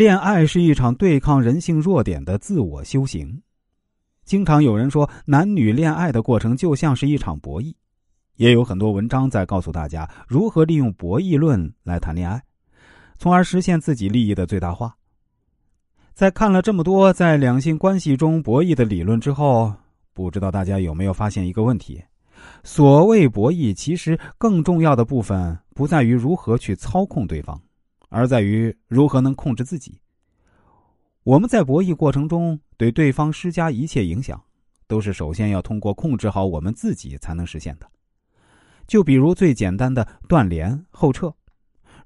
[0.00, 3.42] 恋爱是一场对抗人性弱点的自我修行。
[4.24, 7.74] 经常有人说，男女恋爱的过程就像是一场博弈，
[8.36, 12.42] 也有很多文章在告诉大家如何利用博弈论来谈恋爱，
[13.18, 14.96] 从而实现自己利益的最大化。
[16.14, 19.70] 在看了这么多在两性关系中博弈的理论之后，
[20.14, 22.02] 不知道大家有没有发现一个问题：
[22.64, 27.60] 所谓博弈，其实更重要的部分不在于如何去操控对方。
[28.10, 29.98] 而在于如何能控制自己。
[31.22, 34.38] 我们在博弈过程中对对方施加一切影响，
[34.86, 37.86] 都是首先要通过控制好我们自己才能实现的。
[38.86, 41.32] 就比如最简单的断联后撤，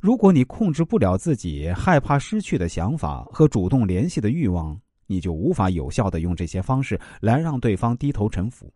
[0.00, 8.70] 如果你控制不了自己害怕失去的想法和主动联系的欲望，你就无法有效的用这些方式来让对方低头臣服。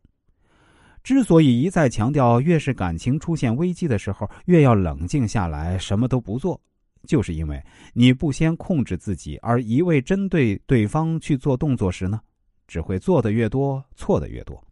[1.02, 6.60] 之所以一再强调，越是感情出现危机的时候，越要冷静下来，什么都不做。
[7.08, 12.20] 就是因为你不先控制自己，而一味针对对方去做动作时呢，
[12.66, 14.62] 只会做的越多，错的越多。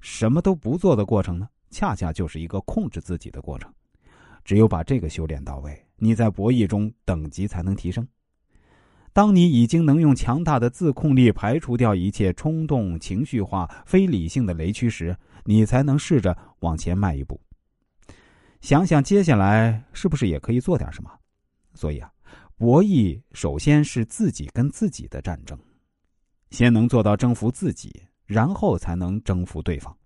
[0.00, 3.70] 什么都不做的过程呢，恰恰就是一个控制自己的过程。
[4.44, 8.08] 只有把这个修炼到位，你在博弈中等级才能提升。
[9.12, 17.38] 当你已经能用强大的自控力排除掉一切冲动、情绪化、非理性的雷区时，你才能试着往前迈一步。
[18.62, 21.10] 想想接下来是不是也可以做点什么？
[21.78, 22.10] 所以啊，
[22.56, 25.56] 博弈首先是自己跟自己的战争，
[26.50, 29.96] 先能做到征服自己，然后才能征服对方。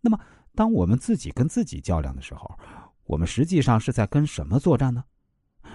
[0.00, 0.16] 那么，
[0.54, 2.48] 当我们自己跟自己较量的时候，
[3.06, 5.02] 我们实际上是在跟什么作战呢？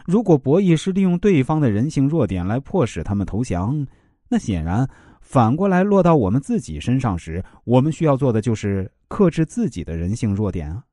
[0.05, 3.85] 如果博弈是利用对方的人性弱点来迫使他们投降，
[4.29, 4.89] 那显然
[5.19, 10.85] 反过来落到我们自己身上时，我们需要做的就是克制自己的人性弱点啊。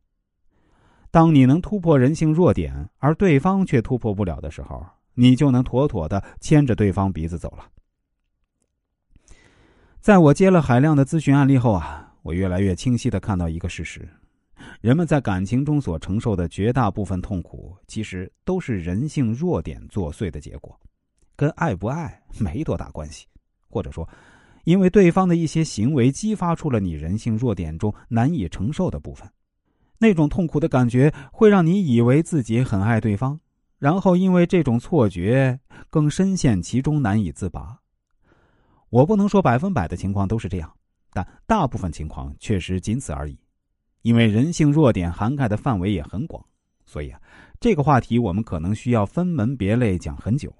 [1.16, 7.64] 当你能突破人性弱点，而对方却突破不了的时候，你就能妥妥的牵着对方鼻子走了。
[9.98, 14.06] 在我接了海量的咨询案例后啊，我越来越清晰的看到一个事实：
[14.82, 20.78] 人们在感情中所承受的绝大部分痛苦，其实都是人性弱点作祟的结果，
[21.34, 23.26] 跟爱不爱没多大关系，
[23.70, 24.06] 或者说，
[24.64, 29.26] 因为对方的一些行为激发出了你人性弱点中难以承受的部分。
[29.98, 33.40] 那种痛苦的感觉会让你以为自己很爱对方，
[33.78, 35.58] 然后因为这种错觉
[35.90, 37.78] 更深陷其中难以自拔。
[38.90, 40.72] 我不能说百分百的情况都是这样，
[41.12, 43.38] 但大部分情况确实仅此而已。
[44.02, 46.44] 因为人性弱点涵盖的范围也很广，
[46.84, 47.20] 所以啊，
[47.58, 50.54] 这个话题我们可能需要分门别类讲很久。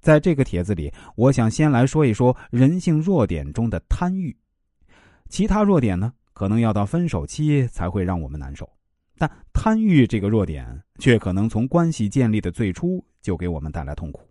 [0.00, 4.36] 在这个帖子里，我想先来说一说人性弱点中的贪欲，
[5.28, 8.68] 其他弱点呢，可能要到分手期才会让我们难受。
[9.20, 14.26] 但贪欲这个弱点，却可能从关系建立的最初就给我们带来痛苦。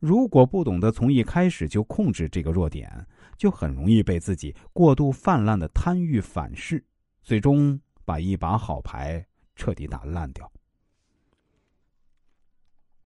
[0.00, 3.06] 如果不懂得从一开始就控制这个弱点，
[3.36, 6.84] 就很容易被自己过度泛滥的贪欲反噬，
[7.22, 9.24] 最终把一把好牌
[9.54, 10.50] 彻底打烂掉。